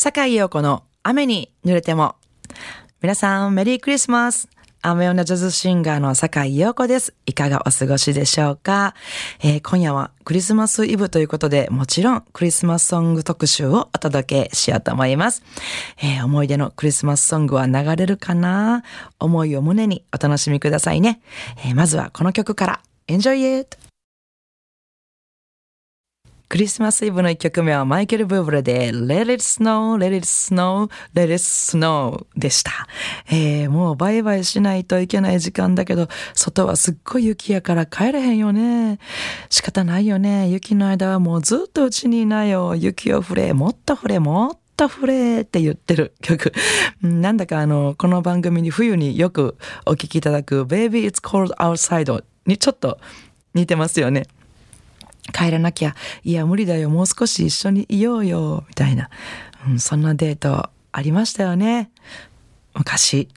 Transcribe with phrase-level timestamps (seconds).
[0.00, 2.14] 坂井陽子の雨に濡れても。
[3.02, 4.48] 皆さん、メリークリスマス。
[4.80, 7.14] 雨女ジャズシンガーの坂井陽子です。
[7.26, 8.94] いかがお過ごしでしょうか、
[9.42, 15.42] えー、今夜はクリスマスイブということで、もちろんクリスマスソング特集をお届けしようと思います。
[16.00, 18.84] えー、思い出のクリスマスソングは流れるかな？
[19.18, 21.20] 思いを胸にお楽しみくださいね。
[21.66, 22.80] えー、まずはこの曲から。
[23.08, 23.76] Enjoy it!
[26.48, 32.72] クリスマスイブの一曲目はマイケル・ブーブレで Let it snow, let it snow, let it snow でした。
[33.30, 38.98] えー、もうバイバイしないといけない時間だけど、外はすっごい雪やから帰れへんよね。
[39.50, 40.48] 仕方ないよね。
[40.48, 42.74] 雪の間はもうずっとうちにいなよ。
[42.74, 46.54] 雪を降れ、もっと降れ、もっと降れって言ってる曲。
[47.02, 52.98] なんだかあの、この番組に冬によくお聴きいただく Baby It's Cold Outside にちょっと
[53.52, 54.22] 似てますよね。
[55.32, 59.10] 帰らなきゃ、いや無理だよ、もう少し一緒にいようよ、みたいな、
[59.66, 61.90] うん、そんなデートありましたよね。
[62.74, 63.28] 昔、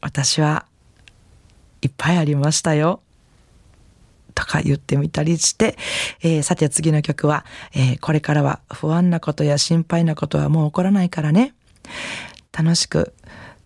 [0.00, 0.66] 私は
[1.82, 3.00] いっぱいありましたよ。
[4.34, 5.76] とか言ってみたりして、
[6.20, 11.54] えー、さて次の曲は、えー、これからは不安なことや心配なことはもう起こらないからね。
[12.52, 13.14] 楽しく、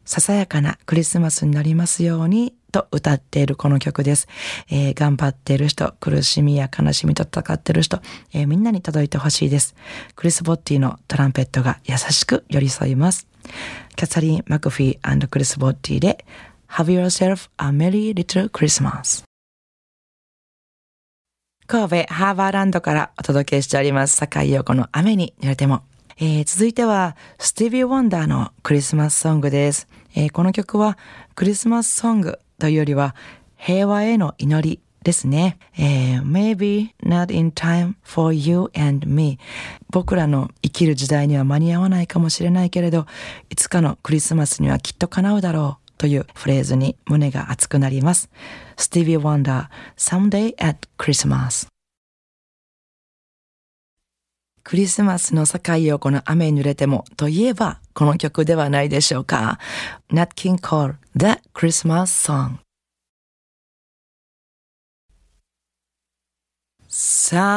[0.04, 4.28] ささやかなクリスマスになりますようにと歌っているこの曲です。
[4.70, 8.00] えー、頑張っている人、苦しみや悲しみと戦っている人、
[8.32, 9.74] えー、みんなに届いてほしいです。
[10.14, 13.26] クリス・ボッティのトランペットが優しく寄り添います。
[13.96, 16.24] キャサリン・マクフィークリス・ボッティで
[16.68, 19.24] Have yourself a merry little Christmas
[21.66, 24.16] 神戸ハーバーランドからお届けしております。
[24.16, 25.82] 坂井陽子の雨に濡れても。
[26.18, 29.86] えー、続いては、スティービー・ウォンダーのクリスマスソングです。
[30.14, 30.96] えー、この曲は
[31.34, 33.14] クリスマスソングというよりは
[33.56, 35.58] 平和への祈りですね。
[35.78, 39.38] えー、maybe not in time for you and me
[39.90, 43.06] 僕らの生きる時代には間に合わないかもしれないけれど、
[43.48, 48.28] いつかのクリスマスにはきっと叶うだろうというフレーズに胸が熱くなります。
[48.76, 51.68] スティービー・ワンダー Someday at Christmas
[54.64, 55.60] クリスマスの境
[55.94, 59.58] をこの雨に濡れてもといえばこの曲ではないでしょうか。
[60.12, 62.58] Nat King Cole The Christmas Song
[66.90, 67.50] Silent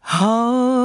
[0.00, 0.84] Holy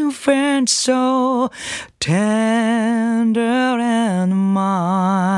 [0.00, 1.50] infant, so
[1.98, 3.40] tender
[3.80, 5.32] and mild.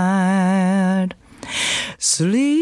[1.99, 2.56] Sleep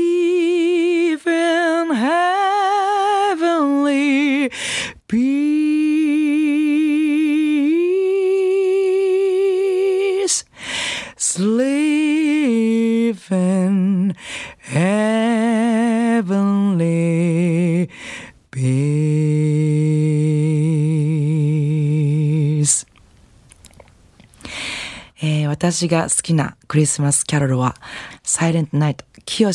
[25.64, 27.74] 私が好きなクリスマスキャロルは、
[28.22, 29.50] サイレントナイト、清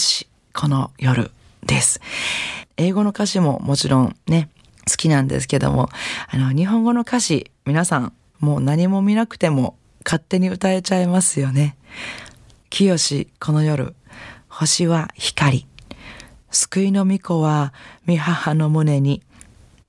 [0.56, 1.30] この夜
[1.64, 2.02] です。
[2.78, 4.50] 英語の歌詞ももちろんね、
[4.90, 5.88] 好きなんですけども、
[6.28, 11.78] あの、日本語の歌詞、皆さん、もう何も見なくても勝手に歌えちゃいますよね。
[12.72, 13.94] 清この夜、
[14.48, 15.68] 星は光。
[16.50, 17.72] 救いの御子は
[18.08, 19.22] 御母の胸に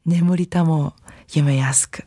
[0.04, 0.92] 眠りたも
[1.32, 2.04] 夢やすく、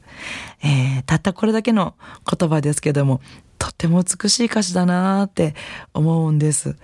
[0.63, 1.95] えー、たったこれだけの
[2.29, 3.21] 言葉ですけども
[3.63, 5.55] とっても美しい歌詞だなって
[5.93, 6.75] 思うんです。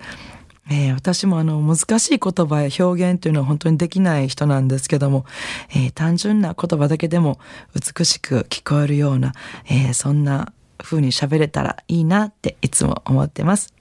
[0.70, 5.26] えー、私もあの難しい言葉や表現というのは本当にできない人なんですけども、
[5.72, 7.38] えー、単純な言葉だけでも
[7.74, 9.34] 美しく聞こえるような、
[9.66, 13.74] えー、そんな風に喋れたらいいなっていつも思ってます。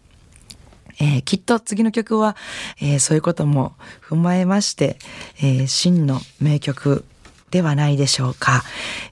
[1.00, 2.36] えー、きっと次の曲は、
[2.82, 4.98] えー、そういうことも踏まえまして、
[5.38, 7.06] えー、真の名曲
[7.52, 8.64] ではないでしょうか、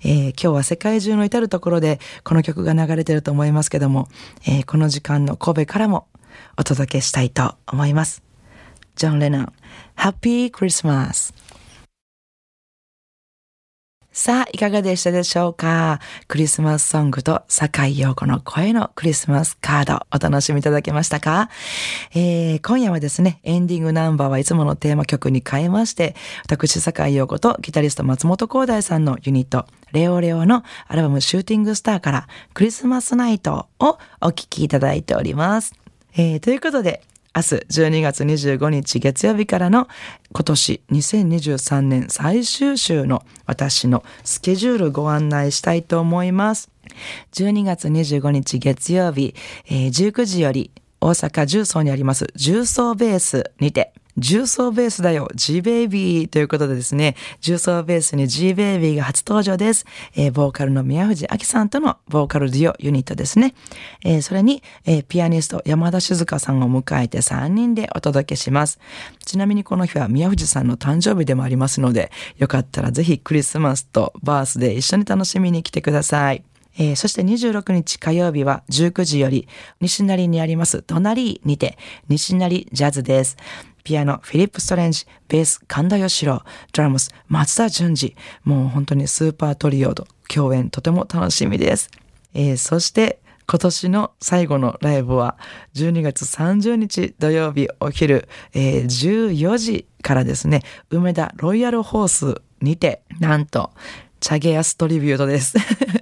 [0.04, 4.07] えー、今日は世界中の至るところでこの曲が流れてると思いますけども、
[4.48, 6.07] えー、この時間の神戸からも
[6.57, 8.24] お届けしたいと思います。
[8.95, 9.54] ジョン・レナン、
[9.95, 11.37] Happy Christmas!
[14.19, 16.00] さあ、いかがでしたでしょうか？
[16.28, 21.52] クリスマスソングと坂井陽子の声のクリスマスカードお楽しみいただけましたか、
[22.16, 26.16] えー、今夜はですね、エンディングナンバーはいつものテーマ曲に変えまして、
[26.46, 35.75] 私坂井陽子とギタリスト松本光大さんのユニット、レオレオのアルバムシューティングスターからクリスマスナイトをお聴きいただいております。
[36.14, 37.04] えー、ということで、
[37.38, 39.88] 明日12月25日月曜日からの
[40.34, 46.72] 今年2023年最終週の私のスケジュールご案内したいと思います。
[47.34, 49.36] 12月25日月曜日、
[49.68, 59.86] えー、19時より大阪重曹にあります重曹ベースにて重曹ベースだよ G ベイビーということでですね、重曹ベースに G ベイビーが初登場です。
[60.16, 63.54] えー、ボーカルの宮藤明さんとのボーカルデュオユニットですね。
[64.04, 68.80] えー、それに、えー、ピアニスト山田静香さんを迎えて3人でお届けします。
[69.24, 76.44] ちなみにこの日は宮藤さんの誕生日でもありますので、よかったらぜひクリスマスとバースで一緒に楽しみに来てください。
[76.80, 79.48] えー、そして26日火曜日は19時より
[79.81, 81.78] 西成にあります隣にて
[82.08, 83.38] 西成ジャズです。
[83.88, 86.44] ピアノ、フィリップ・ストレンジ、ベース、神田義郎、
[86.74, 88.18] ドラムス、松田淳二。
[88.44, 91.89] もう本当にスーパートリオと共演とても楽しみです。
[92.34, 95.38] えー、そして、今年の最後のライブは
[95.75, 103.72] 12月30日土曜日お昼、えー、14時からですね、梅田ロイヤルホースにて、なんと、
[104.19, 105.58] チャゲヤストリビュートです。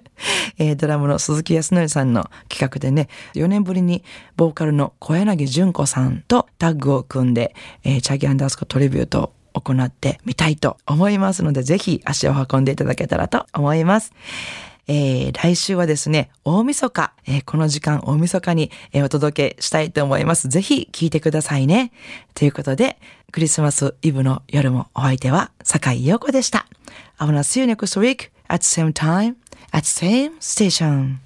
[0.57, 4.03] えー、ドラムの鈴木康則さんの企画でね、4年ぶりに
[4.38, 7.53] ボーカルの小柳純子さんとタッグを組んで、
[7.83, 14.13] えー、チャギアンダースコトリビュートを行ってみたいと思いますので、ぜひ足を運んでいただけたらと思います。
[14.88, 20.47] えー、来週はですね、大晦日、えー、この時間大晦日に、えー、お届けしたいと思います。
[20.47, 21.91] ぜひ聞いてくださいね。
[22.35, 22.97] ということで、
[23.31, 26.67] クリスマスイブの夜もお相手は坂井陽子でした。
[27.19, 29.38] I wanna see you next week at the same time
[29.73, 31.19] at the same station.